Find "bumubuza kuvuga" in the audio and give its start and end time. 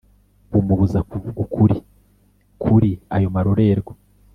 0.51-1.37